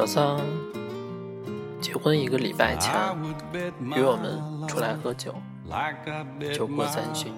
[0.00, 0.40] 小桑
[1.78, 2.90] 结婚一个礼拜前，
[3.94, 5.34] 约我们出来喝酒。
[6.54, 7.30] 酒过三巡，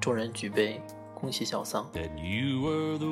[0.00, 0.80] 众人举杯，
[1.16, 1.84] 恭喜小桑。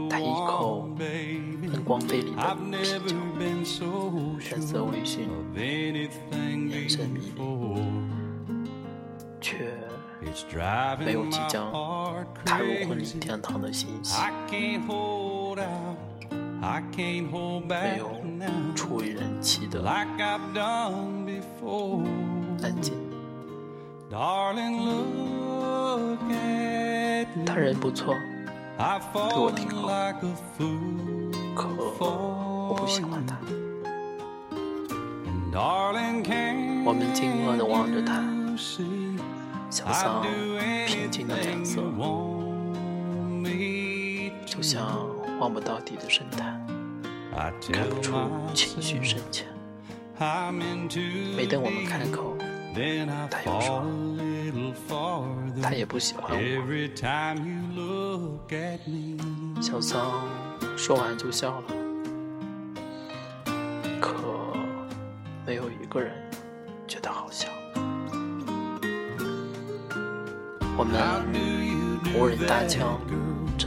[0.08, 5.26] 他一口闷光杯里的啤酒，神色微醺，
[5.56, 7.42] 眼神迷离，
[9.40, 9.72] 却
[11.04, 11.72] 没有即将
[12.44, 14.22] 踏入婚礼殿堂的欣喜。
[17.68, 18.10] 没有
[18.74, 19.88] 出于人气的。
[22.62, 22.94] 安静。
[27.44, 28.14] 他人不错，
[28.76, 29.88] 对我挺好，
[31.54, 33.36] 可我不喜欢他。
[36.84, 38.22] 我们惊愕地望着他，
[39.70, 40.22] 小桑
[40.86, 41.82] 平静的脸色，
[44.44, 45.15] 就像。
[45.38, 46.66] 望不到底的深潭，
[47.72, 48.14] 看不出
[48.54, 49.46] 情绪深浅。
[51.36, 52.34] 没等我们开口，
[53.30, 53.84] 他又说
[55.62, 56.36] ：“他也不喜欢我。”
[59.60, 60.26] 小桑
[60.76, 61.66] 说完就笑了，
[64.00, 64.14] 可
[65.46, 66.12] 没有一个人
[66.88, 67.48] 觉得好笑。
[70.78, 70.94] 我们
[72.18, 72.98] 无人搭腔。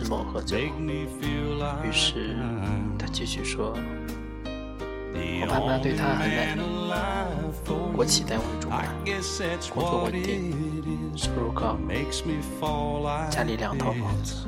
[0.10, 2.36] 沉默喝酒，于是
[2.98, 3.78] 他继续说
[5.14, 8.88] ：“我爸妈对他很满意，国企单位主管，
[9.72, 10.52] 工作稳定，
[11.16, 11.78] 收入高，
[13.30, 14.48] 家里两套房子，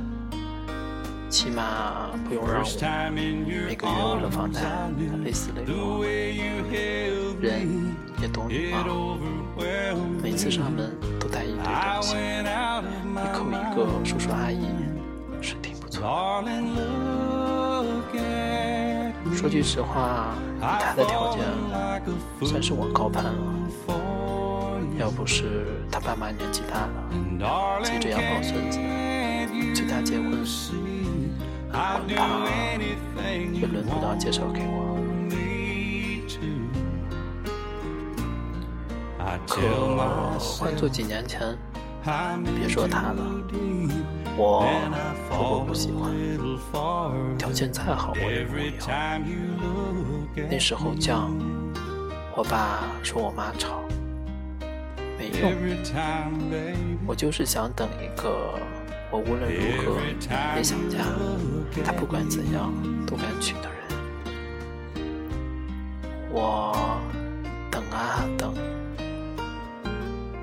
[1.30, 4.62] 起码不用让我每个月为了房贷
[5.23, 6.04] 累死累活。
[7.39, 7.67] 人
[8.20, 9.16] 也懂礼貌，
[10.23, 14.66] 每次上门都带一堆东西，一口一个叔叔阿姨。”
[15.42, 16.44] 是挺不错。
[19.33, 21.43] 说句实话，以他的条件，
[22.45, 23.33] 算是我高攀了。
[24.99, 28.77] 要不是他爸妈年纪大了，急着要抱孙子，
[29.73, 30.45] 催他结婚，
[31.71, 32.45] 恐怕
[33.52, 34.98] 也轮不到介绍给我。
[39.48, 39.61] 可
[40.37, 41.58] 换做几年前，
[42.60, 43.23] 别说他了。
[44.37, 44.65] 我
[45.30, 46.11] 如果不喜欢，
[47.37, 48.64] 条件再好我也不要。
[50.49, 51.30] 那时候犟，
[52.36, 53.83] 我爸说我妈吵，
[55.17, 55.52] 没用。
[57.05, 58.58] 我就是想等一个，
[59.11, 59.99] 我无论如何
[60.55, 60.98] 也想嫁，
[61.83, 62.73] 他不管怎样
[63.05, 63.71] 都敢娶的人。
[66.31, 66.71] 我
[67.69, 68.53] 等啊等，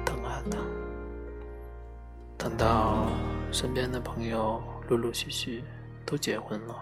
[0.05, 0.60] 等啊等，
[2.37, 3.06] 等到。
[3.61, 5.65] 身边的朋友陆陆续续
[6.07, 6.77] 都结婚了，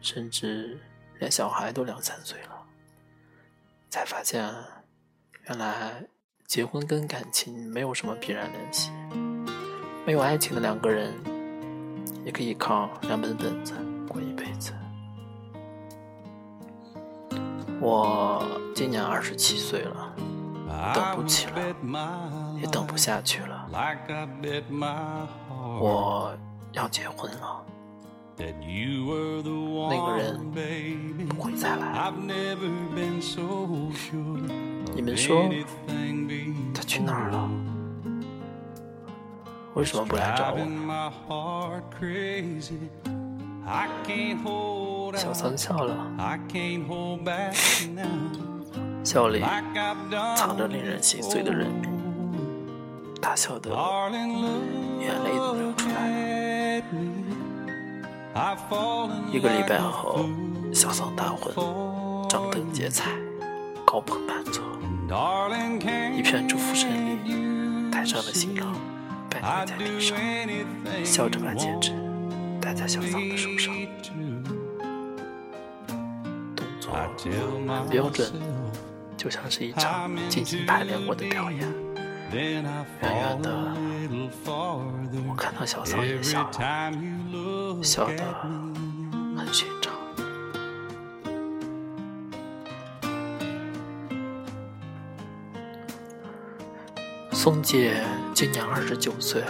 [0.00, 0.80] 甚至
[1.18, 2.62] 连小孩都两三岁了，
[3.90, 4.50] 才发现，
[5.46, 6.02] 原来
[6.46, 8.90] 结婚跟感情没有什么必然联系。
[10.06, 11.12] 没有爱情的两个人，
[12.24, 13.74] 也可以靠两本本子
[14.08, 14.72] 过一辈子。
[17.78, 18.42] 我
[18.74, 20.16] 今年二十七岁了，
[20.94, 23.68] 等不起了，也等不下去了。
[25.80, 26.32] 我
[26.72, 27.64] 要结婚了，
[28.36, 28.46] 那
[30.06, 30.50] 个人
[31.28, 32.12] 不会再来。
[34.94, 35.48] 你们说
[36.74, 37.48] 他去哪儿了？
[39.74, 40.58] 为什么不来找我？
[45.16, 45.94] 小桑笑了，
[49.04, 49.40] 笑里
[50.36, 51.70] 藏着令人心碎的人
[53.24, 53.30] 命。
[53.30, 53.70] 他笑的
[55.00, 56.84] 眼泪都流出来了。
[59.32, 60.26] 一个礼拜后，
[60.72, 61.54] 小桑大婚，
[62.28, 63.10] 张灯结彩，
[63.86, 64.62] 高朋满座，
[66.14, 68.76] 一片祝福声里，台上的新郎
[69.30, 70.18] 拜跪在地上，
[71.02, 71.92] 笑着把戒指
[72.60, 73.74] 戴在小桑的手上，
[76.54, 78.30] 动作很标准，
[79.16, 81.83] 就像是一场精心排练过的表演。
[82.34, 82.64] 远远
[83.42, 83.48] 的，
[85.28, 88.24] 我看到小桑也笑了，笑得
[89.36, 89.94] 很寻常。
[97.30, 98.02] 宋姐
[98.34, 99.44] 今年二十九岁，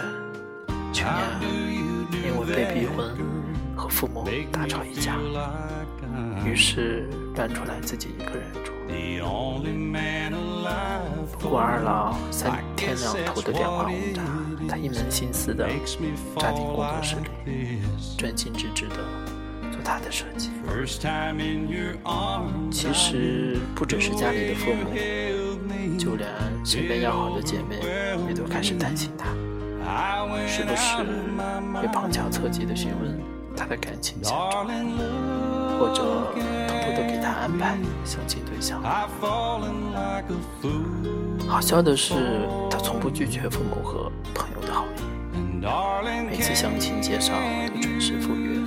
[0.93, 1.11] 去年
[2.11, 3.15] 因为被逼婚，
[3.75, 5.15] 和父母大吵一架，
[6.45, 8.71] 于是搬出来自己一个人住。
[11.39, 14.21] 不过二老三天亮头的电话轰炸，
[14.69, 15.67] 他一门心思的
[16.37, 17.15] 扎进工作室
[17.45, 17.79] 里，
[18.15, 18.97] 专心致志的
[19.71, 20.51] 做他的设计。
[22.71, 24.91] 其实不只是家里的父母，
[25.97, 26.29] 就连
[26.63, 27.79] 身边要好的姐妹
[28.27, 29.29] 也都开始担心他，
[30.47, 30.97] 时不时
[31.81, 33.19] 会旁敲侧击地询问
[33.57, 34.67] 他的感情现状，
[35.79, 36.27] 或者
[37.25, 38.79] 他安排相亲对象。
[41.47, 42.13] 好笑的是，
[42.69, 44.99] 他从不拒绝父母和朋友的好意，
[46.29, 47.33] 每次相亲介绍
[47.73, 48.59] 都准时赴约，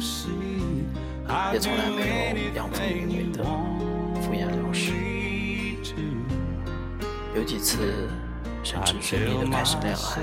[1.53, 3.45] 也从来没有阳奉阴违的
[4.21, 4.93] 敷衍了事。
[7.37, 8.09] 有几次
[8.65, 10.21] 甚至顺利的开始恋爱，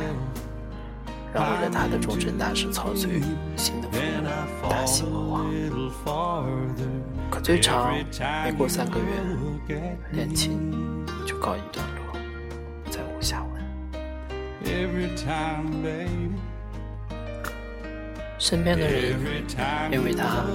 [1.34, 3.22] 让为了他的终身大事操碎
[3.56, 4.28] 心的父母
[4.86, 5.44] 大喜过望。
[7.32, 7.92] 可最长
[8.44, 10.72] 没过三个月，恋情
[11.26, 12.16] 就告一段落。
[12.92, 13.56] 再无下文。
[18.38, 19.18] 身边的人
[19.92, 20.46] 因为他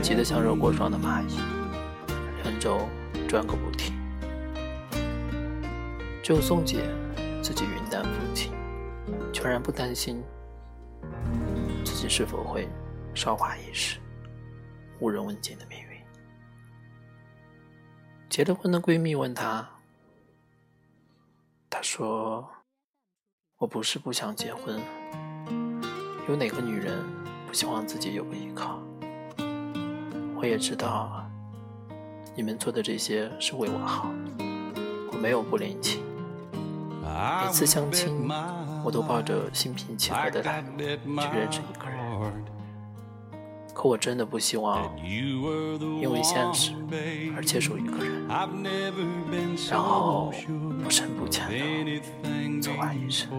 [0.00, 1.38] 急得像热锅上的蚂蚁，
[2.44, 2.88] 连轴
[3.28, 3.94] 转个不停。
[6.22, 6.80] 只有宋姐
[7.42, 8.54] 自己云淡风轻，
[9.34, 10.22] 全然不担心
[11.84, 12.66] 自己是否会
[13.16, 13.98] 韶华易逝、
[15.00, 15.86] 无人问津的命运。
[18.28, 19.66] 结了婚的闺蜜问她。
[21.70, 22.46] 他说
[23.56, 24.78] ：“我不是不想结婚，
[26.28, 27.02] 有哪个女人
[27.46, 28.82] 不希望自己有个依靠？
[30.36, 31.24] 我也知道，
[32.34, 34.10] 你们做的这些是为我好，
[35.10, 36.04] 我没有不领情。
[37.02, 38.28] 每次相亲，
[38.84, 40.84] 我都抱着心平气和的态度去
[41.34, 41.85] 认识一个。”
[43.86, 46.72] 我真的不希望因为现实
[47.36, 48.26] 而接受一个人，
[49.70, 50.32] 然后
[50.82, 52.02] 不深不浅的
[52.60, 53.30] 走完一生。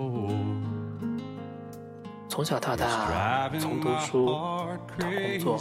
[2.29, 4.67] 从小到大，从读书到
[4.97, 5.59] 工作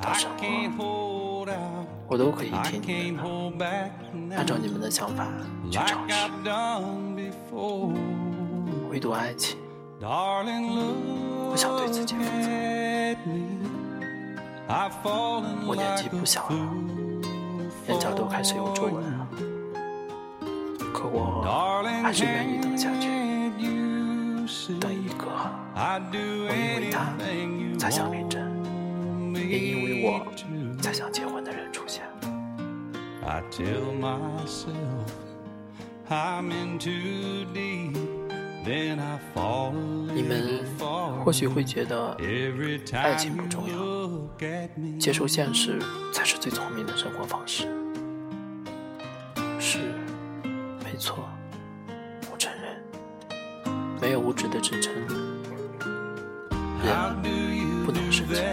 [0.00, 0.30] 到生
[0.78, 1.46] 活，
[2.08, 3.66] 我都可以听你们的，
[4.36, 5.28] 按照你们的想法
[5.70, 6.14] 去尝试。
[8.90, 9.58] 唯独爱情，
[10.00, 12.48] 不想对自己负责。
[15.66, 16.56] 我年纪不小了，
[17.88, 19.28] 眼角都开始有皱纹了，
[20.92, 21.42] 可我
[22.02, 23.08] 还是愿意等下去，
[24.80, 25.26] 等一个。
[25.76, 27.12] 我因为他
[27.78, 28.40] 才想领证，
[29.34, 30.24] 也因为我
[30.80, 32.04] 才想结婚的人出现。
[40.14, 40.64] 你们
[41.24, 42.14] 或许会觉得
[42.92, 43.74] 爱情不重要，
[44.98, 45.78] 接受现实
[46.12, 47.66] 才是最聪明的生活方式。
[49.58, 49.78] 是，
[50.84, 51.26] 没错，
[52.30, 52.76] 我承认，
[54.02, 54.92] 没有物质的支撑，
[56.84, 56.94] 人
[57.86, 58.44] 不能生存，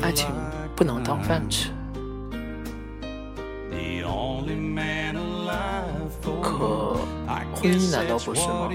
[0.00, 0.26] 爱情
[0.74, 1.68] 不能当饭吃。
[6.40, 6.96] 可
[7.54, 8.70] 婚姻难道不是吗？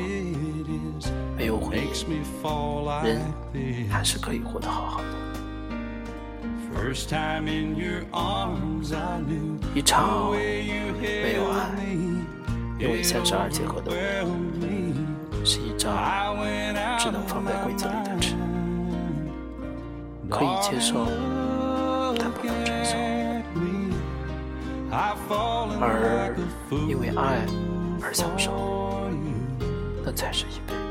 [1.59, 2.23] 没有婚
[3.03, 5.05] 姻，人还是可以活得好好的。
[9.75, 11.69] 一场没有爱，
[12.79, 13.91] 因为三十二结合的。
[13.91, 14.93] 婚
[15.45, 15.93] 是一张
[16.97, 18.35] 只能放在柜子里的纸，
[20.29, 21.05] 可以接受，
[22.17, 22.97] 但不能承受。
[25.81, 26.35] 而
[26.87, 27.45] 因为爱
[28.01, 28.51] 而享受，
[30.03, 30.88] 那才是一辈子。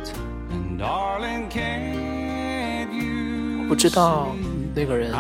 [3.61, 4.35] 我不知道
[4.75, 5.13] 那个人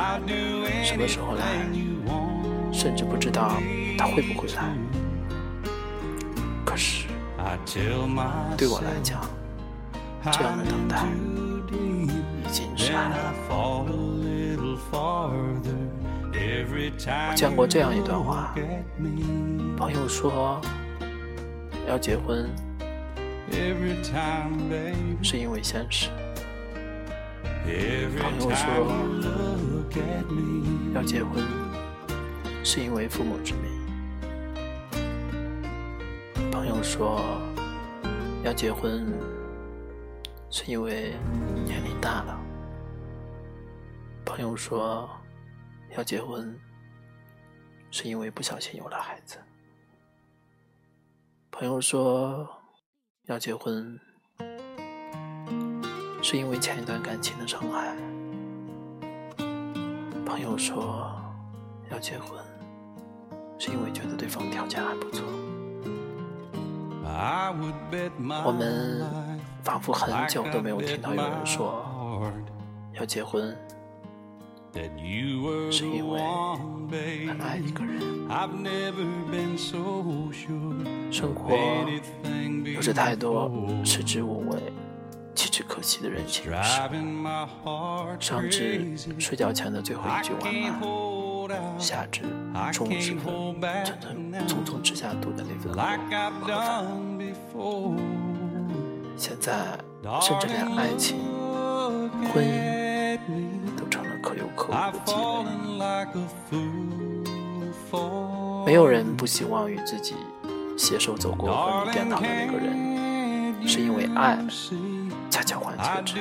[0.84, 1.44] 什么时候来，
[2.72, 3.60] 甚至不知道
[3.98, 4.72] 他会不会来。
[6.64, 7.08] 可是
[8.56, 9.20] 对我来讲，
[10.30, 11.04] 这样的等待
[12.02, 13.34] 已经是爱了。
[17.30, 18.54] 我见过这样一段话：
[19.76, 20.60] 朋友说
[21.88, 22.48] 要结婚，
[25.22, 26.08] 是因为现实；
[28.18, 28.64] 朋友说
[30.94, 31.44] 要结婚，
[32.64, 33.70] 是因为父母之命；
[36.50, 37.40] 朋友说
[38.44, 39.06] 要结婚，
[40.50, 41.14] 是因为
[41.64, 42.38] 年龄大了；
[44.24, 45.08] 朋友说。
[45.96, 46.54] 要结婚，
[47.90, 49.38] 是因为不小心有了孩子。
[51.50, 52.46] 朋友说
[53.28, 54.00] 要结婚，
[56.22, 57.94] 是因为前一段感情的伤害。
[60.24, 61.14] 朋友说
[61.90, 62.42] 要结婚，
[63.58, 65.26] 是因为觉得对方条件还不错。
[68.46, 69.06] 我们
[69.62, 72.32] 仿佛很久都没有听到有人说
[72.94, 73.54] 要结婚。
[75.70, 76.20] 是因为
[77.26, 77.98] 很爱一个人。
[81.10, 81.56] 生活
[82.64, 83.50] 有着太多
[83.84, 84.58] 食之无味、
[85.34, 90.52] 弃之可惜的人情世故，上至睡觉前的最后一句晚
[91.48, 92.20] 安，下至
[92.72, 93.58] 中午时分
[94.46, 95.80] 匆匆吃下肚的那份盒
[96.60, 96.86] 饭，
[99.16, 99.78] 现在
[100.20, 101.16] 甚至连爱情、
[102.30, 102.77] 婚姻
[108.66, 110.14] 没有人不希望与自己
[110.76, 114.38] 携手走过婚姻殿堂的那个人，是因为爱
[115.30, 116.18] 恰恰换切之。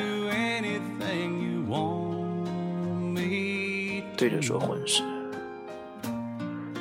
[4.16, 5.04] 对着说婚事，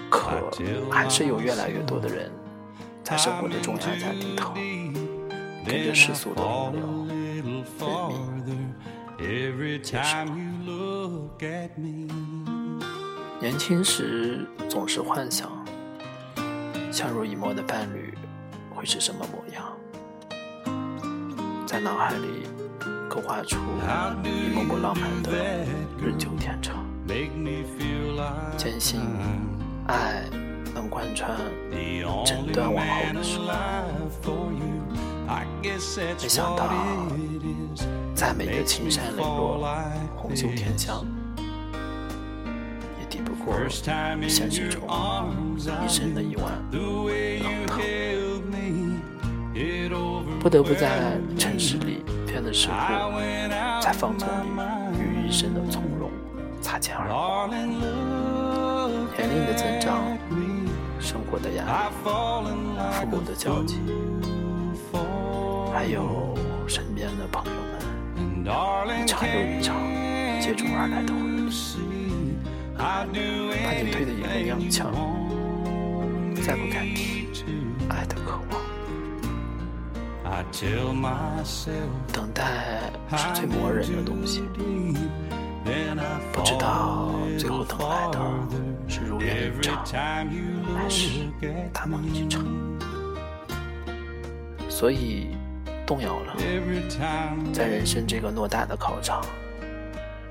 [0.08, 0.30] 可
[0.90, 2.32] 还是有越来越多的人
[3.04, 4.54] 在生活的中央在低头，
[5.66, 6.82] 跟着世俗的洪流，
[9.18, 10.18] 认命接受。
[13.40, 15.50] 年轻时总是幻想，
[16.90, 18.14] 相濡以沫的伴侣
[18.74, 19.76] 会是什么模样，
[21.66, 22.46] 在脑海里
[23.08, 23.58] 勾画出
[24.24, 25.32] 一幕幕浪漫的
[25.98, 26.84] 日久天长，
[28.56, 29.00] 坚信
[29.86, 30.24] 爱
[30.74, 31.38] 能贯穿
[32.24, 34.75] 整段往后的时光。
[35.26, 36.68] 没想到，
[38.14, 39.68] 再美的青山磊落，
[40.16, 41.04] 红袖添香。
[42.98, 44.82] 也抵不过现实中
[45.84, 47.80] 一生的一碗冷汤，
[50.40, 52.72] 不得不在城市里变得世故，
[53.82, 54.32] 在放纵里
[54.98, 56.10] 与一生的从容
[56.62, 57.48] 擦肩而过。
[59.16, 60.16] 年龄的增长，
[61.00, 61.94] 生活的压力，
[62.92, 63.80] 父母的交集，
[65.76, 66.34] 还有
[66.66, 69.76] 身边的朋友们，一场又一场
[70.40, 71.50] 接踵而来的婚礼。
[72.74, 74.86] 把你推得一个踉跄，
[76.42, 77.28] 再不敢提
[77.90, 78.56] 爱的渴望。
[82.10, 84.40] 等待是最磨人的东西，
[86.32, 88.18] 不知道最后等来的
[88.88, 90.26] 是如愿以偿，
[90.74, 91.28] 还是
[91.70, 92.42] 大梦一场。
[94.70, 95.35] 所以
[95.86, 96.36] 动摇了，
[97.52, 99.24] 在人生这个偌大的考场。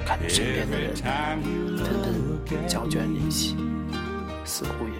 [0.05, 3.55] 看着身边的人纷纷交卷离席，
[4.43, 4.93] 似乎也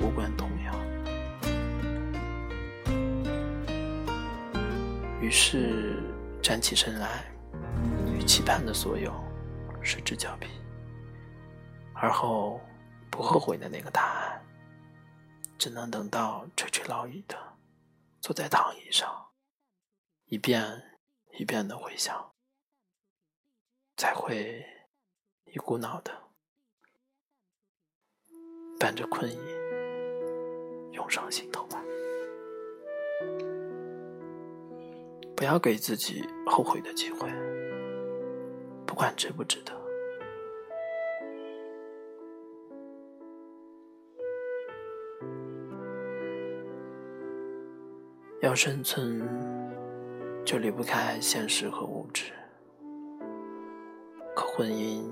[0.00, 0.74] 无关痛痒。
[5.20, 6.02] 于是
[6.40, 7.24] 站起身来，
[8.16, 9.12] 与期盼的所有
[9.82, 10.46] 失之交臂，
[11.92, 12.58] 而后
[13.10, 14.40] 不后悔的那个答案，
[15.58, 17.36] 只能等到垂垂老矣的
[18.22, 19.06] 坐在躺椅上，
[20.30, 20.98] 一遍
[21.38, 22.28] 一遍的回想。
[24.00, 24.64] 才会
[25.44, 26.10] 一股脑的
[28.78, 29.38] 伴着困意
[30.92, 31.84] 涌上心头吧。
[35.36, 37.28] 不要给自己后悔的机会，
[38.86, 39.78] 不管值不值得。
[48.40, 49.20] 要生存，
[50.44, 52.32] 就离不开现实和物质。
[54.34, 55.04] 可婚姻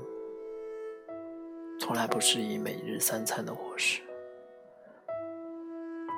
[1.78, 4.00] 从来不是以每日三餐的伙食，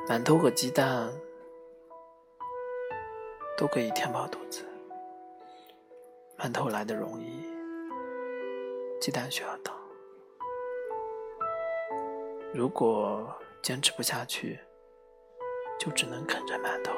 [0.09, 1.11] 馒头和鸡蛋
[3.57, 4.64] 都可以填饱肚子。
[6.38, 7.45] 馒头来的容易，
[9.00, 9.75] 鸡蛋需要等。
[12.55, 13.31] 如果
[13.62, 14.59] 坚持不下去，
[15.79, 16.93] 就只能啃着馒头，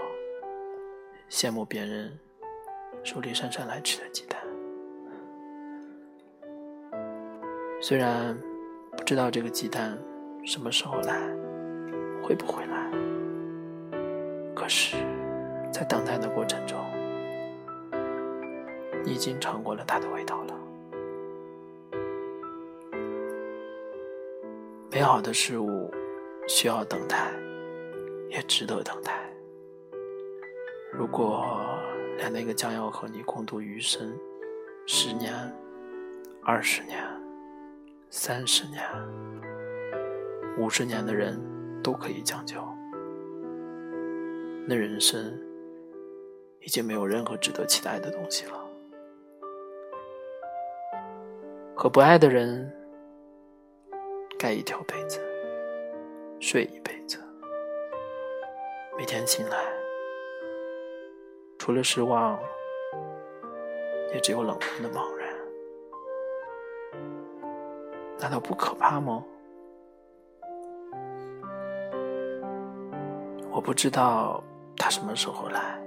[1.32, 2.12] 羡慕别人
[3.02, 4.38] 手里姗姗来迟的鸡蛋。
[7.80, 8.36] 虽然
[8.98, 9.98] 不知道这个鸡蛋
[10.44, 11.18] 什么时候来，
[12.22, 12.90] 会不会来，
[14.54, 14.98] 可是，
[15.72, 16.78] 在等待的过程中，
[19.02, 20.54] 你已经尝过了它的味道了。
[24.90, 25.90] 美好的事物
[26.46, 27.32] 需要等待，
[28.28, 29.31] 也值得等待。
[30.94, 31.46] 如果
[32.18, 34.14] 连那个将要和你共度余生、
[34.87, 35.32] 十年、
[36.44, 37.02] 二十年，
[38.11, 38.82] 三十年、
[40.58, 41.40] 五十年的人
[41.82, 42.62] 都可以将就，
[44.66, 45.32] 那人生
[46.61, 48.62] 已经没有任何值得期待的东西了。
[51.75, 52.70] 和不爱的人
[54.38, 55.20] 盖一条被子，
[56.38, 57.18] 睡一辈子，
[58.96, 59.56] 每天醒来，
[61.64, 62.37] 除了失望，
[64.12, 65.33] 也只有冷漠的茫然。
[68.19, 69.25] 难道不可怕吗？
[73.49, 74.42] 我不知道
[74.76, 75.81] 他什么时候来，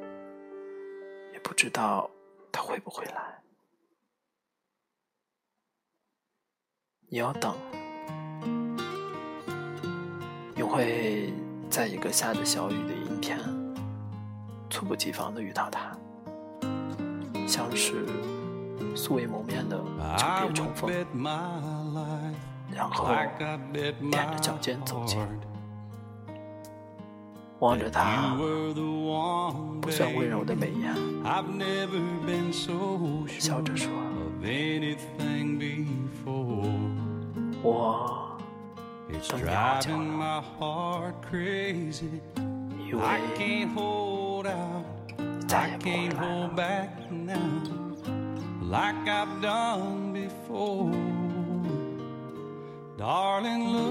[1.33, 2.09] 也不知道
[2.53, 3.43] 他会不会来。
[7.09, 7.53] 你要等，
[10.55, 11.33] 你会
[11.69, 13.37] 在一个下着小雨的阴天，
[14.69, 15.91] 猝不及防的遇到他，
[17.47, 18.05] 像是
[18.95, 19.77] 素未谋面的
[20.17, 20.89] 久别重逢，
[22.73, 23.07] 然后
[23.75, 25.19] 踮着脚尖走近。
[27.59, 28.35] 望着他
[29.81, 30.93] 不算温柔的眉眼，
[33.39, 33.89] 笑着说
[37.63, 38.37] ：“我
[38.99, 39.17] 等你
[39.47, 40.51] 好久了，
[42.77, 43.01] 以为
[44.45, 47.65] 你再也不会来了。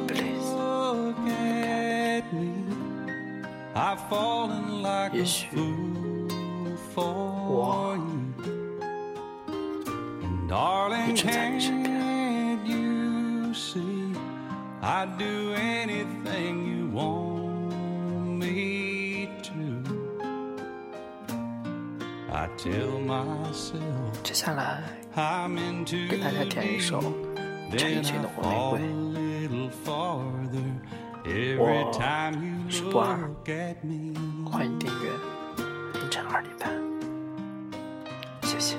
[0.06, 0.44] Please。”
[5.12, 5.46] 也许
[6.96, 7.96] 我
[11.08, 11.94] 一直在你身边。
[24.22, 24.82] 接下来
[26.08, 26.98] 给大家点一首
[27.76, 28.80] 陈奕迅的《红玫瑰》。
[31.58, 31.62] 我
[32.70, 33.30] 是波尔，
[34.50, 35.10] 欢迎订阅
[36.00, 36.72] 凌晨二点半，
[38.48, 38.78] 谢谢。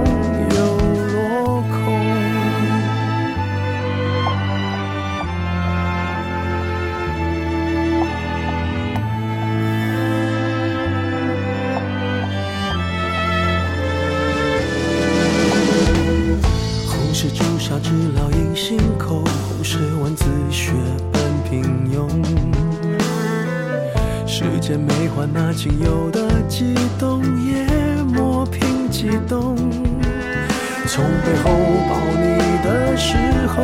[31.01, 31.49] 从背后
[31.89, 33.63] 抱你的时候，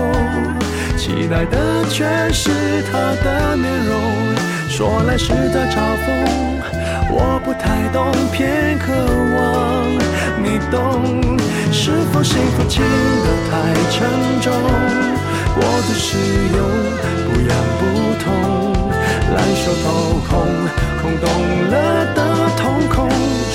[0.98, 2.50] 期待的却是
[2.92, 3.94] 他的面容。
[4.68, 6.08] 说来是在嘲讽，
[7.12, 8.92] 我不太懂，偏渴
[9.36, 9.38] 望
[10.42, 11.38] 你懂。
[11.72, 13.54] 是否幸福轻得太
[13.92, 14.10] 沉
[14.42, 14.52] 重？
[15.54, 16.18] 过度使
[16.58, 16.60] 用，
[17.24, 17.82] 不痒不
[18.18, 18.34] 痛，
[19.36, 19.86] 烂熟透
[20.28, 20.34] 红。
[21.04, 21.30] 空洞
[21.70, 21.76] 了
[22.16, 22.20] 的
[22.58, 23.08] 瞳孔，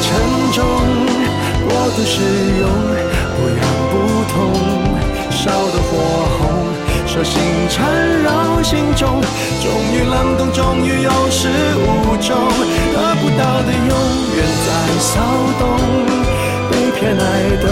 [0.00, 0.64] 沉重，
[1.68, 2.22] 过度使
[2.60, 2.68] 用，
[3.36, 3.92] 不痒不
[4.32, 4.36] 痛，
[5.30, 5.90] 烧得火
[6.38, 6.42] 红，
[7.06, 7.76] 手心缠
[8.22, 9.20] 绕心中，
[9.62, 12.36] 终于冷冻，终于有始无终，
[12.94, 13.92] 得不到的永
[14.36, 14.68] 远在
[15.00, 15.20] 骚
[15.58, 15.62] 动，
[16.70, 17.22] 被偏爱
[17.62, 17.64] 的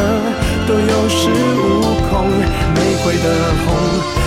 [0.67, 1.62] 都有恃无
[2.11, 2.27] 恐，
[2.75, 3.27] 玫瑰的
[3.65, 3.67] 红，